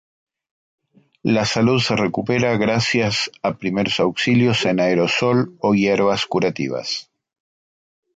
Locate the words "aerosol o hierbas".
4.79-6.25